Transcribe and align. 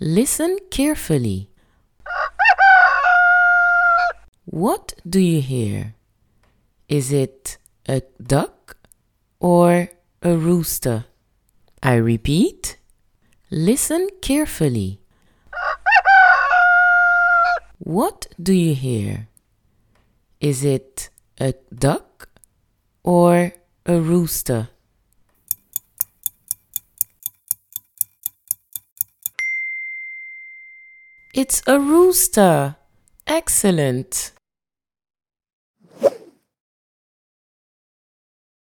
Listen 0.00 0.58
carefully. 0.70 1.50
What 4.44 4.94
do 5.04 5.18
you 5.18 5.40
hear? 5.40 5.96
Is 6.88 7.12
it 7.12 7.58
a 7.88 8.02
duck 8.22 8.76
or 9.40 9.88
a 10.22 10.36
rooster? 10.36 11.06
I 11.82 11.94
repeat. 11.94 12.76
Listen 13.50 14.06
carefully. 14.22 15.00
What 17.80 18.28
do 18.40 18.52
you 18.52 18.76
hear? 18.76 19.26
Is 20.40 20.62
it 20.62 21.10
a 21.40 21.54
duck 21.74 22.28
or 23.02 23.52
a 23.84 23.98
rooster? 23.98 24.68
It's 31.34 31.62
a 31.66 31.78
rooster. 31.78 32.76
Excellent. 33.26 34.32